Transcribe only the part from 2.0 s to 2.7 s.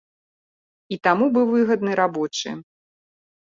рабочы.